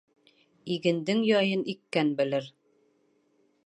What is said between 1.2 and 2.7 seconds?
яйын иккән белер